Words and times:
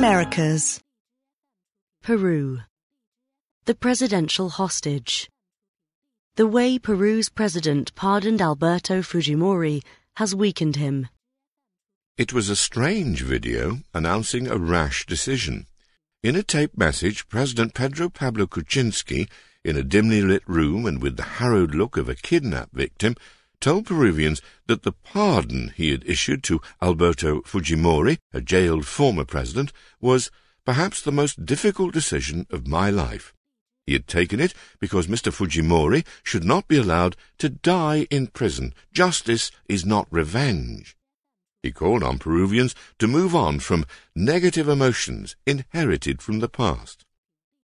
Americas. 0.00 0.80
Peru. 2.02 2.60
The 3.66 3.74
presidential 3.74 4.48
hostage. 4.48 5.28
The 6.36 6.46
way 6.46 6.78
Peru's 6.78 7.28
president 7.28 7.94
pardoned 7.94 8.40
Alberto 8.40 9.02
Fujimori 9.02 9.82
has 10.16 10.34
weakened 10.34 10.76
him. 10.76 11.08
It 12.16 12.32
was 12.32 12.48
a 12.48 12.56
strange 12.56 13.20
video 13.20 13.80
announcing 13.92 14.48
a 14.48 14.56
rash 14.56 15.04
decision. 15.04 15.66
In 16.22 16.34
a 16.34 16.42
taped 16.42 16.78
message, 16.78 17.28
President 17.28 17.74
Pedro 17.74 18.08
Pablo 18.08 18.46
Kuczynski, 18.46 19.28
in 19.62 19.76
a 19.76 19.84
dimly 19.84 20.22
lit 20.22 20.44
room 20.46 20.86
and 20.86 21.02
with 21.02 21.18
the 21.18 21.36
harrowed 21.36 21.74
look 21.74 21.98
of 21.98 22.08
a 22.08 22.14
kidnap 22.14 22.70
victim, 22.72 23.16
told 23.60 23.86
Peruvians 23.86 24.40
that 24.66 24.82
the 24.82 24.92
pardon 24.92 25.72
he 25.76 25.90
had 25.90 26.04
issued 26.06 26.42
to 26.44 26.60
Alberto 26.80 27.42
Fujimori, 27.42 28.18
a 28.32 28.40
jailed 28.40 28.86
former 28.86 29.24
president, 29.24 29.72
was 30.00 30.30
perhaps 30.64 31.00
the 31.00 31.12
most 31.12 31.44
difficult 31.44 31.92
decision 31.92 32.46
of 32.50 32.66
my 32.66 32.90
life. 32.90 33.34
He 33.86 33.94
had 33.94 34.06
taken 34.06 34.40
it 34.40 34.54
because 34.78 35.06
Mr. 35.06 35.32
Fujimori 35.32 36.04
should 36.22 36.44
not 36.44 36.68
be 36.68 36.78
allowed 36.78 37.16
to 37.38 37.48
die 37.48 38.06
in 38.10 38.28
prison. 38.28 38.72
Justice 38.92 39.50
is 39.68 39.84
not 39.84 40.06
revenge. 40.10 40.96
He 41.62 41.72
called 41.72 42.02
on 42.02 42.18
Peruvians 42.18 42.74
to 42.98 43.08
move 43.08 43.34
on 43.34 43.58
from 43.58 43.84
negative 44.14 44.68
emotions 44.68 45.36
inherited 45.46 46.22
from 46.22 46.38
the 46.38 46.48
past. 46.48 47.04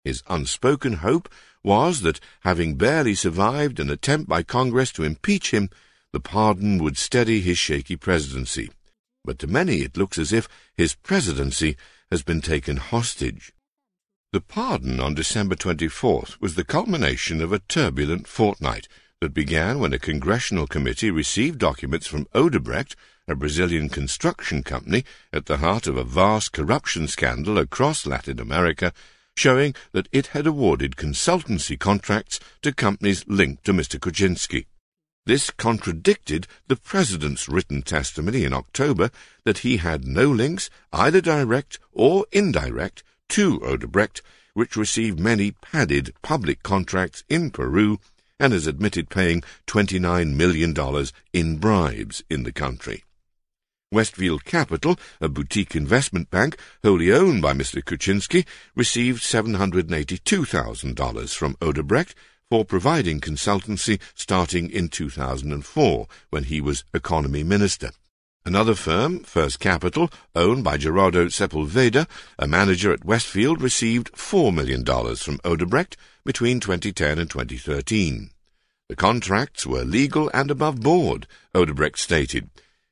His 0.04 0.24
unspoken 0.28 0.94
hope 0.94 1.28
was 1.64 2.02
that, 2.02 2.20
having 2.42 2.76
barely 2.76 3.16
survived 3.16 3.80
an 3.80 3.90
attempt 3.90 4.28
by 4.30 4.44
Congress 4.44 4.92
to 4.94 5.04
impeach 5.04 5.52
him, 5.52 5.70
the 6.14 6.20
pardon 6.20 6.78
would 6.78 6.98
steady 6.98 7.40
his 7.42 7.58
shaky 7.58 7.96
presidency. 7.96 8.70
But 9.24 9.40
to 9.40 9.48
many 9.48 9.82
it 9.82 9.98
looks 9.98 10.18
as 10.18 10.34
if 10.34 10.50
his 10.76 10.96
presidency 10.96 11.78
has 12.10 12.24
been 12.24 12.42
taken 12.42 12.78
hostage. 12.78 13.54
The 14.34 14.42
pardon 14.42 15.00
on 15.00 15.14
December 15.14 15.56
24th 15.56 16.40
was 16.42 16.56
the 16.56 16.64
culmination 16.64 17.42
of 17.42 17.52
a 17.52 17.60
turbulent 17.60 18.28
fortnight 18.28 18.88
that 19.22 19.34
began 19.34 19.80
when 19.80 19.94
a 19.94 20.00
congressional 20.00 20.68
committee 20.68 21.12
received 21.12 21.60
documents 21.60 22.08
from 22.08 22.28
Odebrecht, 22.34 22.96
a 23.28 23.36
Brazilian 23.36 23.88
construction 23.88 24.64
company 24.64 25.06
at 25.32 25.46
the 25.46 25.58
heart 25.58 25.86
of 25.86 25.96
a 25.96 26.04
vast 26.04 26.52
corruption 26.52 27.08
scandal 27.08 27.58
across 27.58 28.06
Latin 28.06 28.40
America, 28.40 28.92
showing 29.36 29.76
that 29.92 30.10
it 30.12 30.28
had 30.28 30.48
awarded 30.48 30.96
consultancy 30.96 31.80
contracts 31.80 32.40
to 32.62 32.74
companies 32.74 33.24
linked 33.28 33.64
to 33.64 33.74
Mr. 33.74 34.00
Kuczynski. 34.00 34.66
This 35.26 35.50
contradicted 35.52 36.48
the 36.68 36.76
President's 36.76 37.48
written 37.48 37.84
testimony 37.84 38.44
in 38.44 38.54
October 38.54 39.12
that 39.44 39.60
he 39.60 39.78
had 39.78 40.08
no 40.08 40.32
links, 40.32 40.72
either 40.92 41.22
direct 41.22 41.78
or 41.92 42.26
indirect, 42.32 43.04
to 43.30 43.60
Odebrecht, 43.60 44.24
which 44.54 44.76
received 44.76 45.20
many 45.20 45.52
padded 45.52 46.16
public 46.24 46.64
contracts 46.64 47.24
in 47.30 47.52
Peru 47.52 48.00
and 48.40 48.52
has 48.52 48.66
admitted 48.66 49.10
paying 49.10 49.44
$29 49.68 50.34
million 50.34 50.76
in 51.32 51.58
bribes 51.58 52.24
in 52.30 52.42
the 52.42 52.52
country. 52.52 53.04
Westfield 53.92 54.44
Capital, 54.46 54.98
a 55.20 55.30
boutique 55.30 55.76
investment 55.76 56.32
bank 56.32 56.58
wholly 56.82 57.12
owned 57.12 57.44
by 57.44 57.54
Mr. 57.54 57.84
Kuczynski, 57.84 58.48
received 58.76 59.22
$782,000 59.22 61.36
from 61.36 61.56
Odebrecht 61.62 62.16
for 62.52 62.66
providing 62.66 63.22
consultancy 63.22 63.98
starting 64.14 64.70
in 64.70 64.90
2004 64.90 66.06
when 66.32 66.44
he 66.44 66.60
was 66.60 66.84
economy 66.94 67.44
minister. 67.44 67.92
Another 68.44 68.76
firm, 68.76 69.20
First 69.20 69.62
Capital, 69.62 70.12
owned 70.36 70.62
by 70.62 70.76
Gerardo 70.76 71.28
Sepulveda, 71.28 72.10
a 72.38 72.48
manager 72.48 72.92
at 72.92 73.06
Westfield, 73.06 73.62
received 73.62 74.12
$4 74.12 74.54
million 74.54 74.84
from 74.84 75.38
Odebrecht 75.46 75.96
between 76.26 76.60
2010 76.60 77.20
and 77.20 77.30
2013. 77.30 78.32
The 78.90 78.96
contracts 78.98 79.66
were 79.66 79.86
legal 79.86 80.30
and 80.34 80.52
above 80.52 80.82
board, 80.82 81.28
Odebrecht 81.56 82.00
stated, 82.00 82.50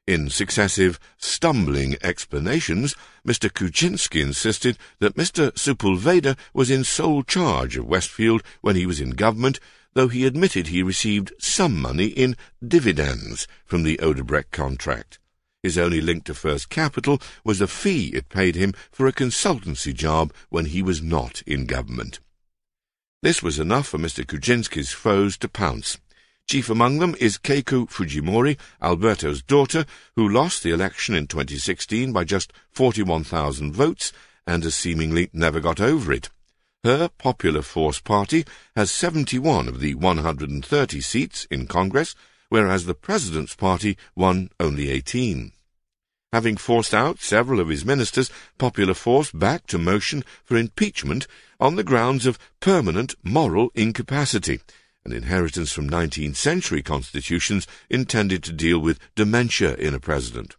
in 0.09 0.27
successive, 0.27 0.99
stumbling 1.19 1.95
explanations, 2.01 2.95
Mr. 3.27 3.47
Kuczynski 3.47 4.19
insisted 4.23 4.75
that 4.97 5.15
Mr. 5.15 5.51
Sepulveda 5.51 6.35
was 6.51 6.71
in 6.71 6.83
sole 6.83 7.21
charge 7.21 7.77
of 7.77 7.85
Westfield 7.85 8.41
when 8.61 8.75
he 8.75 8.87
was 8.87 8.99
in 8.99 9.11
government, 9.11 9.59
though 9.93 10.07
he 10.07 10.25
admitted 10.25 10.65
he 10.65 10.81
received 10.81 11.31
some 11.37 11.79
money 11.79 12.07
in 12.07 12.35
dividends 12.67 13.47
from 13.65 13.83
the 13.83 13.99
Odebrecht 14.01 14.49
contract. 14.49 15.19
His 15.61 15.77
only 15.77 16.01
link 16.01 16.23
to 16.23 16.33
First 16.33 16.69
Capital 16.69 17.21
was 17.43 17.61
a 17.61 17.67
fee 17.67 18.07
it 18.07 18.29
paid 18.29 18.55
him 18.55 18.73
for 18.91 19.05
a 19.05 19.13
consultancy 19.13 19.93
job 19.93 20.33
when 20.49 20.65
he 20.65 20.81
was 20.81 21.03
not 21.03 21.43
in 21.45 21.67
government. 21.67 22.19
This 23.21 23.43
was 23.43 23.59
enough 23.59 23.85
for 23.85 23.99
Mr. 23.99 24.25
Kuczynski's 24.25 24.91
foes 24.91 25.37
to 25.37 25.47
pounce. 25.47 25.99
Chief 26.49 26.67
among 26.67 26.97
them 26.97 27.15
is 27.19 27.37
Keiko 27.37 27.87
Fujimori, 27.87 28.57
Alberto's 28.81 29.43
daughter, 29.43 29.85
who 30.15 30.27
lost 30.27 30.63
the 30.63 30.71
election 30.71 31.13
in 31.13 31.27
2016 31.27 32.11
by 32.11 32.23
just 32.23 32.51
41,000 32.71 33.71
votes 33.71 34.11
and 34.47 34.63
has 34.63 34.73
seemingly 34.73 35.29
never 35.31 35.59
got 35.59 35.79
over 35.79 36.11
it. 36.11 36.31
Her 36.83 37.07
Popular 37.07 37.61
Force 37.61 37.99
party 37.99 38.45
has 38.75 38.89
71 38.89 39.67
of 39.67 39.79
the 39.79 39.93
130 39.93 41.01
seats 41.01 41.45
in 41.51 41.67
Congress, 41.67 42.15
whereas 42.47 42.87
the 42.87 42.95
President's 42.95 43.53
party 43.53 43.95
won 44.15 44.49
only 44.59 44.89
18. 44.89 45.51
Having 46.33 46.57
forced 46.57 46.95
out 46.95 47.21
several 47.21 47.59
of 47.59 47.67
his 47.67 47.85
ministers, 47.85 48.31
Popular 48.57 48.95
Force 48.95 49.31
backed 49.31 49.75
a 49.75 49.77
motion 49.77 50.23
for 50.43 50.57
impeachment 50.57 51.27
on 51.59 51.75
the 51.75 51.83
grounds 51.83 52.25
of 52.25 52.39
permanent 52.59 53.13
moral 53.23 53.69
incapacity, 53.75 54.61
an 55.05 55.13
inheritance 55.13 55.71
from 55.71 55.89
19th 55.89 56.35
century 56.35 56.81
constitutions 56.81 57.67
intended 57.89 58.43
to 58.43 58.53
deal 58.53 58.79
with 58.79 58.99
dementia 59.15 59.75
in 59.75 59.93
a 59.93 59.99
president. 59.99 60.55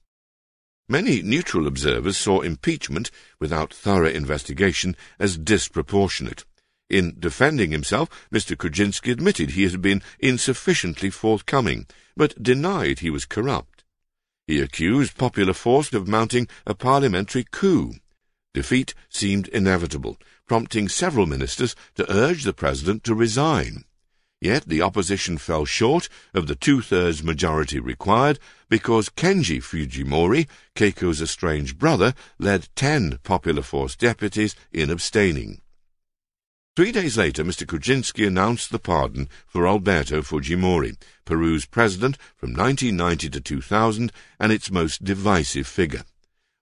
Many 0.88 1.22
neutral 1.22 1.66
observers 1.66 2.16
saw 2.16 2.40
impeachment, 2.40 3.10
without 3.38 3.72
thorough 3.72 4.10
investigation, 4.10 4.96
as 5.18 5.38
disproportionate. 5.38 6.44
In 6.88 7.14
defending 7.20 7.70
himself, 7.70 8.08
Mr. 8.32 8.56
Kuczynski 8.56 9.12
admitted 9.12 9.50
he 9.50 9.62
had 9.62 9.80
been 9.80 10.02
insufficiently 10.18 11.10
forthcoming, 11.10 11.86
but 12.16 12.42
denied 12.42 12.98
he 12.98 13.10
was 13.10 13.24
corrupt. 13.24 13.84
He 14.48 14.60
accused 14.60 15.16
Popular 15.16 15.52
Force 15.52 15.92
of 15.92 16.08
mounting 16.08 16.48
a 16.66 16.74
parliamentary 16.74 17.44
coup. 17.48 17.94
Defeat 18.52 18.94
seemed 19.08 19.46
inevitable, 19.48 20.18
prompting 20.48 20.88
several 20.88 21.26
ministers 21.26 21.76
to 21.94 22.12
urge 22.12 22.42
the 22.42 22.52
president 22.52 23.04
to 23.04 23.14
resign. 23.14 23.84
Yet 24.40 24.64
the 24.66 24.80
opposition 24.80 25.36
fell 25.36 25.66
short 25.66 26.08
of 26.32 26.46
the 26.46 26.54
two-thirds 26.54 27.22
majority 27.22 27.78
required 27.78 28.38
because 28.70 29.10
Kenji 29.10 29.62
Fujimori, 29.62 30.48
Keiko's 30.74 31.20
estranged 31.20 31.78
brother, 31.78 32.14
led 32.38 32.68
ten 32.74 33.18
Popular 33.22 33.62
Force 33.62 33.96
deputies 33.96 34.56
in 34.72 34.88
abstaining. 34.88 35.60
Three 36.74 36.92
days 36.92 37.18
later, 37.18 37.44
Mr. 37.44 37.66
Kuczynski 37.66 38.26
announced 38.26 38.70
the 38.70 38.78
pardon 38.78 39.28
for 39.46 39.66
Alberto 39.66 40.22
Fujimori, 40.22 40.96
Peru's 41.26 41.66
president 41.66 42.16
from 42.36 42.54
1990 42.54 43.28
to 43.28 43.40
2000 43.40 44.10
and 44.38 44.52
its 44.52 44.70
most 44.70 45.04
divisive 45.04 45.66
figure. 45.66 46.04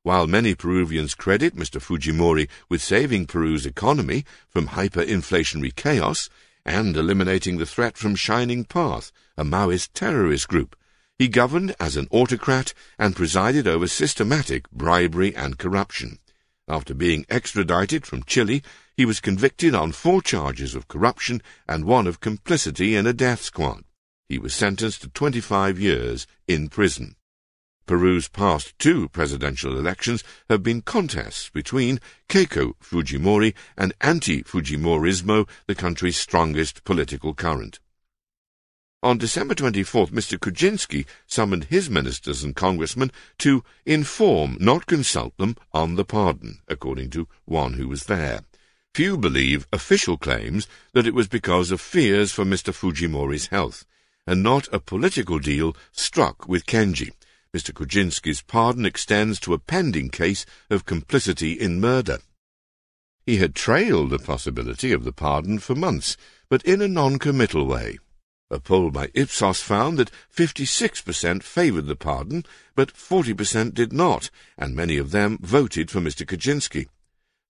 While 0.03 0.27
many 0.27 0.57
Peruvians 0.57 1.15
credit 1.15 1.55
Mr. 1.55 1.81
Fujimori 1.81 2.49
with 2.69 2.83
saving 2.83 3.27
Peru's 3.27 3.67
economy 3.67 4.25
from 4.49 4.69
hyperinflationary 4.69 5.77
chaos, 5.77 6.29
and 6.69 6.97
eliminating 6.97 7.57
the 7.57 7.67
threat 7.67 7.97
from 7.97 8.15
Shining 8.15 8.65
Path, 8.65 9.11
a 9.37 9.45
Maoist 9.45 9.91
terrorist 9.95 10.49
group. 10.49 10.77
He 11.19 11.27
governed 11.27 11.75
as 11.81 11.97
an 11.97 12.07
autocrat 12.11 12.75
and 12.99 13.17
presided 13.17 13.67
over 13.67 13.89
systematic 13.89 14.71
bribery 14.71 15.35
and 15.35 15.59
corruption. 15.59 16.19
After 16.69 16.95
being 16.95 17.25
extradited 17.31 18.07
from 18.07 18.23
Chile, 18.25 18.63
he 18.97 19.05
was 19.05 19.21
convicted 19.21 19.75
on 19.75 19.93
four 19.93 20.21
charges 20.21 20.75
of 20.75 20.89
corruption 20.89 21.43
and 21.67 21.85
one 21.85 22.07
of 22.07 22.21
complicity 22.21 22.95
in 22.95 23.07
a 23.07 23.13
death 23.13 23.43
squad. 23.43 23.85
He 24.29 24.39
was 24.39 24.55
sentenced 24.55 25.01
to 25.03 25.09
25 25.09 25.81
years 25.81 26.27
in 26.47 26.69
prison. 26.69 27.17
Peru's 27.89 28.29
past 28.29 28.79
two 28.79 29.09
presidential 29.09 29.79
elections 29.79 30.23
have 30.51 30.63
been 30.63 30.83
contests 30.83 31.49
between 31.49 32.01
Keiko 32.29 32.75
Fujimori 32.83 33.55
and 33.79 33.95
anti-Fujimorismo, 34.03 35.49
the 35.67 35.75
country's 35.75 36.19
strongest 36.19 36.85
political 36.85 37.33
current. 37.33 37.81
On 39.03 39.17
December 39.17 39.55
24th, 39.55 40.11
Mr. 40.11 40.39
Kuczynski 40.39 41.07
summoned 41.27 41.65
his 41.65 41.89
ministers 41.89 42.45
and 42.45 42.55
congressmen 42.55 43.11
to 43.39 43.65
inform, 43.87 44.59
not 44.61 44.85
consult 44.85 45.35
them, 45.39 45.57
on 45.73 45.95
the 45.95 46.05
pardon, 46.05 46.59
according 46.69 47.09
to 47.09 47.27
one 47.47 47.73
who 47.73 47.89
was 47.89 48.05
there. 48.05 48.41
Few 48.95 49.17
believe 49.17 49.67
official 49.73 50.19
claims 50.19 50.69
that 50.93 51.07
it 51.07 51.15
was 51.15 51.27
because 51.27 51.71
of 51.71 51.81
fears 51.81 52.33
for 52.33 52.45
Mr. 52.45 52.75
Fujimori's 52.75 53.47
health, 53.47 53.87
and 54.27 54.43
not 54.43 54.69
a 54.73 54.79
political 54.79 55.39
deal 55.39 55.75
struck 55.91 56.47
with 56.47 56.67
Kenji 56.67 57.13
Mr. 57.57 57.73
Kuczynski's 57.73 58.43
pardon 58.43 58.85
extends 58.85 59.41
to 59.41 59.55
a 59.55 59.59
pending 59.59 60.11
case 60.11 60.45
of 60.69 60.85
complicity 60.85 61.53
in 61.53 61.81
murder. 61.81 62.19
He 63.25 63.37
had 63.39 63.55
trailed 63.55 64.11
the 64.11 64.19
possibility 64.19 64.93
of 64.93 65.05
the 65.05 65.13
pardon 65.13 65.59
for 65.59 65.75
months, 65.75 66.17
but 66.49 66.63
in 66.63 66.83
a 66.83 66.89
non-committal 66.89 67.67
way. 67.67 67.99
A 68.51 68.59
poll 68.59 68.91
by 68.91 69.11
Ipsos 69.13 69.61
found 69.61 69.99
that 69.99 70.11
56% 70.35 71.43
favoured 71.43 71.87
the 71.87 71.97
pardon, 71.97 72.45
but 72.75 72.95
40% 72.95 73.75
did 73.75 73.93
not, 73.93 74.31
and 74.57 74.75
many 74.75 74.97
of 74.97 75.11
them 75.11 75.39
voted 75.43 75.91
for 75.91 76.01
Mr. 76.01 76.27
Kuczynski. 76.27 76.89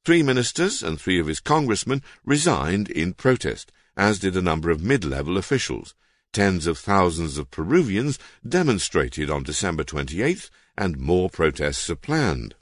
Three 0.05 0.23
ministers 0.25 0.83
and 0.83 1.01
three 1.01 1.21
of 1.21 1.29
his 1.29 1.39
congressmen 1.39 2.03
resigned 2.25 2.91
in 2.91 3.15
protest, 3.15 3.71
as 3.97 4.19
did 4.19 4.37
a 4.37 4.43
number 4.43 4.71
of 4.71 4.83
mid-level 4.83 5.37
officials. 5.37 5.95
Tens 6.33 6.67
of 6.67 6.79
thousands 6.79 7.39
of 7.39 7.51
Peruvians 7.51 8.19
demonstrated 8.47 9.31
on 9.31 9.43
December 9.43 9.85
28th, 9.85 10.51
and 10.77 10.99
more 10.99 11.31
protests 11.31 11.89
are 11.91 11.97
planned. 11.97 12.55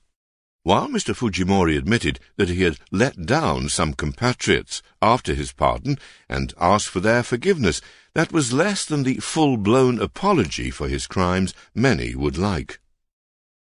While 0.62 0.88
Mr. 0.88 1.14
Fujimori 1.14 1.76
admitted 1.76 2.18
that 2.36 2.48
he 2.48 2.62
had 2.62 2.78
let 2.90 3.24
down 3.24 3.68
some 3.68 3.92
compatriots 3.92 4.82
after 5.00 5.32
his 5.34 5.52
pardon 5.52 5.96
and 6.28 6.52
asked 6.60 6.88
for 6.88 6.98
their 6.98 7.22
forgiveness, 7.22 7.80
that 8.14 8.32
was 8.32 8.52
less 8.52 8.84
than 8.84 9.04
the 9.04 9.18
full-blown 9.18 10.00
apology 10.00 10.70
for 10.70 10.88
his 10.88 11.06
crimes 11.06 11.54
many 11.74 12.16
would 12.16 12.36
like. 12.36 12.80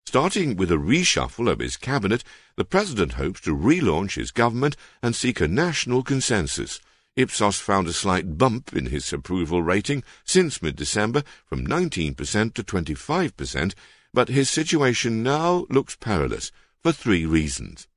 Starting 0.05 0.55
with 0.55 0.71
a 0.71 0.75
reshuffle 0.75 1.49
of 1.49 1.59
his 1.59 1.77
cabinet, 1.77 2.23
the 2.55 2.65
president 2.65 3.13
hopes 3.13 3.41
to 3.41 3.55
relaunch 3.55 4.15
his 4.15 4.29
government 4.29 4.75
and 5.01 5.15
seek 5.15 5.39
a 5.39 5.47
national 5.47 6.03
consensus. 6.03 6.79
Ipsos 7.17 7.59
found 7.59 7.87
a 7.87 7.93
slight 7.93 8.37
bump 8.37 8.73
in 8.73 8.85
his 8.85 9.11
approval 9.11 9.61
rating 9.61 10.03
since 10.23 10.61
mid-December 10.61 11.23
from 11.45 11.67
19% 11.67 12.53
to 12.53 12.63
25%, 12.63 13.73
but 14.13 14.29
his 14.29 14.49
situation 14.49 15.21
now 15.21 15.65
looks 15.69 15.95
perilous 15.95 16.51
for 16.81 16.91
three 16.91 17.25
reasons. 17.25 17.87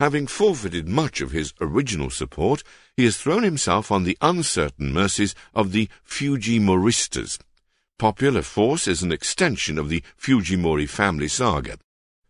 Having 0.00 0.26
forfeited 0.26 0.88
much 0.88 1.20
of 1.20 1.30
his 1.30 1.54
original 1.60 2.10
support, 2.10 2.62
he 2.96 3.04
has 3.04 3.16
thrown 3.16 3.44
himself 3.44 3.90
on 3.90 4.04
the 4.04 4.18
uncertain 4.20 4.92
mercies 4.92 5.34
of 5.54 5.72
the 5.72 5.88
Fujimoristas. 6.04 7.38
Popular 7.98 8.42
force 8.42 8.86
is 8.88 9.02
an 9.02 9.12
extension 9.12 9.78
of 9.78 9.88
the 9.88 10.02
Fujimori 10.18 10.88
family 10.88 11.28
saga. 11.28 11.78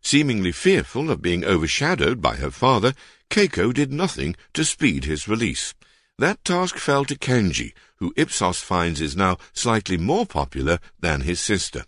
Seemingly 0.03 0.53
fearful 0.53 1.11
of 1.11 1.23
being 1.23 1.45
overshadowed 1.45 2.21
by 2.21 2.37
her 2.37 2.51
father, 2.51 2.93
Keiko 3.31 3.73
did 3.73 3.91
nothing 3.91 4.37
to 4.53 4.65
speed 4.65 5.05
his 5.05 5.27
release. 5.27 5.75
That 6.19 6.45
task 6.45 6.77
fell 6.77 7.05
to 7.07 7.17
Kenji, 7.17 7.73
who 7.97 8.15
Ipsos 8.17 8.61
finds 8.61 9.01
is 9.01 9.17
now 9.17 9.39
slightly 9.53 9.97
more 9.97 10.27
popular 10.27 10.79
than 11.01 11.23
his 11.23 11.41
sister. 11.41 11.85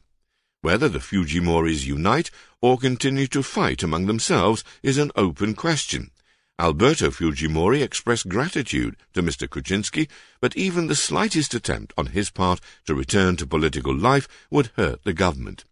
Whether 0.63 0.89
the 0.89 0.99
Fujimoris 0.99 1.87
unite 1.87 2.33
or 2.61 2.77
continue 2.77 3.29
to 3.29 3.45
fight 3.45 3.85
among 3.85 4.07
themselves 4.07 4.65
is 4.83 4.99
an 4.99 5.13
open 5.15 5.55
question. 5.55 6.11
Alberto 6.59 7.11
Fujimori 7.11 7.83
expressed 7.83 8.29
gratitude 8.29 8.97
to 9.13 9.23
Mr. 9.23 9.47
Kuczynski, 9.47 10.09
but 10.41 10.57
even 10.57 10.89
the 10.89 10.97
slightest 10.97 11.55
attempt 11.55 11.93
on 11.97 12.07
his 12.07 12.31
part 12.31 12.61
to 12.87 12.97
return 12.97 13.37
to 13.37 13.47
political 13.47 13.95
life 13.95 14.27
would 14.51 14.71
hurt 14.77 15.05
the 15.05 15.13
government. 15.13 15.65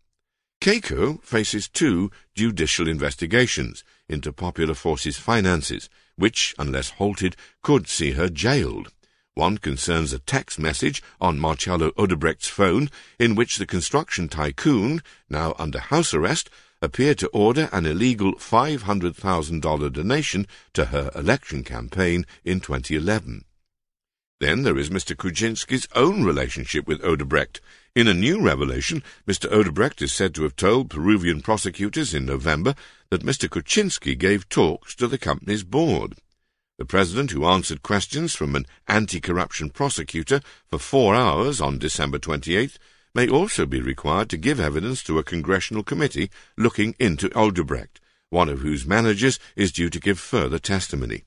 Keiko 0.61 1.21
faces 1.25 1.69
two 1.69 2.13
judicial 2.37 2.87
investigations 2.87 3.83
into 4.09 4.33
Popular 4.33 4.75
Force's 4.75 5.17
finances, 5.17 5.89
which, 6.17 6.55
unless 6.59 6.91
halted, 6.91 7.37
could 7.63 7.89
see 7.89 8.13
her 8.13 8.29
jailed. 8.29 8.93
One 9.35 9.59
concerns 9.59 10.13
a 10.13 10.21
text 10.21 10.61
message 10.61 11.03
on 11.21 11.41
Marcelo 11.41 11.91
Odebrecht's 11.93 12.49
phone 12.49 12.89
in 13.19 13.35
which 13.35 13.57
the 13.57 13.67
construction 13.67 14.29
tycoon, 14.29 15.03
now 15.29 15.55
under 15.59 15.81
house 15.81 16.15
arrest, 16.15 16.51
appeared 16.81 17.19
to 17.19 17.29
order 17.29 17.69
an 17.73 17.85
illegal 17.85 18.35
$500,000 18.35 19.93
donation 19.93 20.47
to 20.75 20.87
her 20.87 21.11
election 21.17 21.65
campaign 21.65 22.27
in 22.45 22.61
2011. 22.61 23.45
Then 24.41 24.63
there 24.63 24.79
is 24.79 24.91
Mr. 24.91 25.17
Kuczynski's 25.17 25.89
own 25.95 26.23
relationship 26.23 26.87
with 26.87 27.03
Odebrecht. 27.03 27.61
In 27.95 28.07
a 28.07 28.15
new 28.15 28.41
revelation, 28.43 29.03
Mr. 29.27 29.51
Odebrecht 29.51 30.03
is 30.03 30.13
said 30.13 30.35
to 30.35 30.43
have 30.43 30.57
told 30.57 30.91
Peruvian 30.91 31.41
prosecutors 31.41 32.13
in 32.13 32.27
November 32.27 32.75
that 33.15 33.23
Mr. 33.23 33.49
Kuczynski 33.49 34.19
gave 34.19 34.49
talks 34.49 34.93
to 34.93 35.07
the 35.07 35.17
company's 35.17 35.63
board. 35.63 36.17
The 36.79 36.85
president, 36.85 37.31
who 37.31 37.45
answered 37.45 37.85
questions 37.85 38.35
from 38.35 38.57
an 38.57 38.67
anti-corruption 38.89 39.71
prosecutor 39.71 40.41
for 40.67 40.81
four 40.81 41.15
hours 41.15 41.61
on 41.61 41.79
December 41.79 42.19
28th, 42.19 42.77
may 43.15 43.29
also 43.29 43.67
be 43.67 43.81
required 43.81 44.29
to 44.31 44.37
give 44.37 44.59
evidence 44.59 45.01
to 45.05 45.21
a 45.21 45.23
congressional 45.23 45.85
committee 45.85 46.29
looking 46.59 46.97
into 46.99 47.29
Odebrecht, 47.37 48.01
one 48.31 48.49
of 48.49 48.63
whose 48.63 48.85
managers 48.85 49.39
is 49.55 49.71
due 49.71 49.91
to 49.91 50.01
give 50.01 50.19
further 50.19 50.59
testimony. 50.59 51.23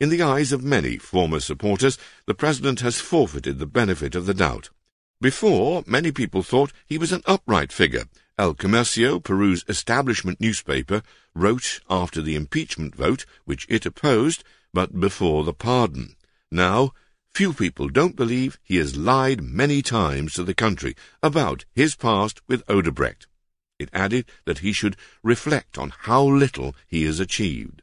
In 0.00 0.08
the 0.08 0.22
eyes 0.22 0.50
of 0.50 0.64
many 0.64 0.96
former 0.96 1.40
supporters, 1.40 1.98
the 2.24 2.32
president 2.32 2.80
has 2.80 3.02
forfeited 3.02 3.58
the 3.58 3.66
benefit 3.66 4.14
of 4.14 4.24
the 4.24 4.32
doubt. 4.32 4.70
Before, 5.20 5.84
many 5.86 6.10
people 6.10 6.42
thought 6.42 6.72
he 6.86 6.96
was 6.96 7.12
an 7.12 7.22
upright 7.26 7.70
figure. 7.70 8.04
El 8.38 8.54
Comercio, 8.54 9.18
Peru's 9.18 9.64
establishment 9.66 10.38
newspaper, 10.42 11.02
wrote 11.34 11.80
after 11.88 12.20
the 12.20 12.34
impeachment 12.34 12.94
vote, 12.94 13.24
which 13.46 13.66
it 13.70 13.86
opposed, 13.86 14.44
but 14.74 15.00
before 15.00 15.42
the 15.42 15.54
pardon. 15.54 16.16
Now, 16.50 16.92
few 17.34 17.54
people 17.54 17.88
don't 17.88 18.14
believe 18.14 18.58
he 18.62 18.76
has 18.76 18.94
lied 18.94 19.40
many 19.40 19.80
times 19.80 20.34
to 20.34 20.42
the 20.42 20.54
country 20.54 20.94
about 21.22 21.64
his 21.72 21.96
past 21.96 22.42
with 22.46 22.62
Odebrecht. 22.66 23.26
It 23.78 23.88
added 23.94 24.26
that 24.44 24.58
he 24.58 24.72
should 24.72 24.98
reflect 25.22 25.78
on 25.78 25.94
how 26.00 26.22
little 26.22 26.76
he 26.86 27.04
has 27.04 27.20
achieved. 27.20 27.80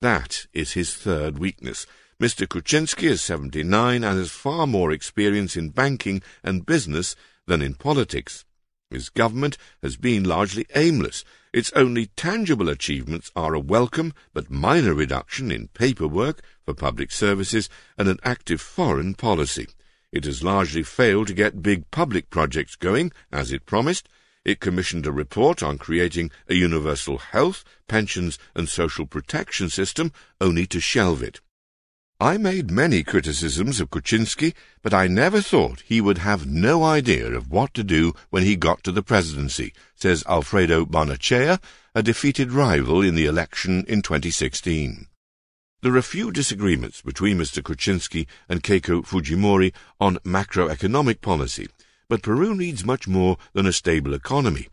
That 0.00 0.46
is 0.54 0.72
his 0.72 0.94
third 0.94 1.38
weakness. 1.38 1.86
Mr. 2.18 2.46
Kuczynski 2.46 3.10
is 3.10 3.20
79 3.20 4.04
and 4.04 4.18
has 4.18 4.30
far 4.30 4.66
more 4.66 4.90
experience 4.90 5.54
in 5.54 5.68
banking 5.68 6.22
and 6.42 6.64
business 6.64 7.14
than 7.46 7.60
in 7.60 7.74
politics. 7.74 8.46
His 8.90 9.08
government 9.08 9.56
has 9.82 9.96
been 9.96 10.24
largely 10.24 10.66
aimless. 10.74 11.24
Its 11.52 11.72
only 11.76 12.06
tangible 12.06 12.68
achievements 12.68 13.30
are 13.36 13.54
a 13.54 13.60
welcome 13.60 14.12
but 14.34 14.50
minor 14.50 14.94
reduction 14.94 15.52
in 15.52 15.68
paperwork 15.68 16.42
for 16.64 16.74
public 16.74 17.12
services 17.12 17.68
and 17.96 18.08
an 18.08 18.18
active 18.24 18.60
foreign 18.60 19.14
policy. 19.14 19.68
It 20.10 20.24
has 20.24 20.42
largely 20.42 20.82
failed 20.82 21.28
to 21.28 21.34
get 21.34 21.62
big 21.62 21.88
public 21.92 22.30
projects 22.30 22.74
going, 22.74 23.12
as 23.30 23.52
it 23.52 23.64
promised. 23.64 24.08
It 24.44 24.58
commissioned 24.58 25.06
a 25.06 25.12
report 25.12 25.62
on 25.62 25.78
creating 25.78 26.32
a 26.48 26.54
universal 26.54 27.18
health, 27.18 27.62
pensions 27.86 28.38
and 28.56 28.68
social 28.68 29.06
protection 29.06 29.68
system, 29.68 30.12
only 30.40 30.66
to 30.66 30.80
shelve 30.80 31.22
it. 31.22 31.40
I 32.22 32.36
made 32.36 32.70
many 32.70 33.02
criticisms 33.02 33.80
of 33.80 33.88
Kuczynski, 33.88 34.52
but 34.82 34.92
I 34.92 35.06
never 35.06 35.40
thought 35.40 35.80
he 35.86 36.02
would 36.02 36.18
have 36.18 36.46
no 36.46 36.84
idea 36.84 37.32
of 37.32 37.50
what 37.50 37.72
to 37.72 37.82
do 37.82 38.12
when 38.28 38.42
he 38.42 38.56
got 38.56 38.84
to 38.84 38.92
the 38.92 39.02
presidency, 39.02 39.72
says 39.94 40.22
Alfredo 40.28 40.84
Barnechea, 40.84 41.58
a 41.94 42.02
defeated 42.02 42.52
rival 42.52 43.00
in 43.00 43.14
the 43.14 43.24
election 43.24 43.86
in 43.88 44.02
2016. 44.02 45.06
There 45.80 45.96
are 45.96 46.02
few 46.02 46.30
disagreements 46.30 47.00
between 47.00 47.38
Mr. 47.38 47.62
Kuczynski 47.62 48.26
and 48.50 48.62
Keiko 48.62 49.02
Fujimori 49.02 49.72
on 49.98 50.18
macroeconomic 50.18 51.22
policy, 51.22 51.68
but 52.10 52.22
Peru 52.22 52.54
needs 52.54 52.84
much 52.84 53.08
more 53.08 53.38
than 53.54 53.64
a 53.64 53.72
stable 53.72 54.12
economy. 54.12 54.68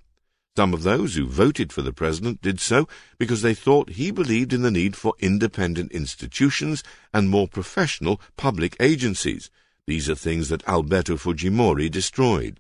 Some 0.58 0.74
of 0.74 0.82
those 0.82 1.14
who 1.14 1.28
voted 1.28 1.72
for 1.72 1.84
the 1.84 1.94
president 1.94 2.42
did 2.42 2.60
so 2.60 2.88
because 3.20 3.44
they 3.44 3.54
thought 3.54 3.92
he 3.92 4.10
believed 4.10 4.54
in 4.54 4.64
the 4.64 4.72
need 4.72 4.96
for 4.96 5.14
independent 5.20 5.92
institutions 5.92 6.84
and 7.14 7.30
more 7.30 7.48
professional 7.48 8.20
public 8.38 8.76
agencies. 8.80 9.52
These 9.86 10.10
are 10.10 10.16
things 10.16 10.50
that 10.50 10.68
Alberto 10.68 11.16
Fujimori 11.16 11.92
destroyed. 11.92 12.60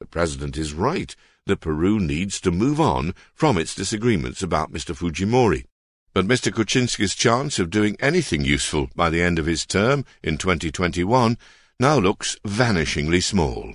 The 0.00 0.06
president 0.06 0.56
is 0.56 0.72
right 0.72 1.14
that 1.44 1.60
Peru 1.60 2.00
needs 2.00 2.40
to 2.40 2.50
move 2.50 2.80
on 2.80 3.14
from 3.34 3.58
its 3.58 3.74
disagreements 3.74 4.42
about 4.42 4.72
Mr. 4.72 4.96
Fujimori. 4.96 5.66
But 6.14 6.26
Mr. 6.26 6.50
Kuczynski's 6.50 7.14
chance 7.14 7.58
of 7.58 7.68
doing 7.68 7.98
anything 8.00 8.42
useful 8.42 8.88
by 8.96 9.10
the 9.10 9.20
end 9.20 9.38
of 9.38 9.44
his 9.44 9.66
term 9.66 10.06
in 10.22 10.38
2021 10.38 11.36
now 11.78 11.98
looks 11.98 12.38
vanishingly 12.46 13.22
small. 13.22 13.74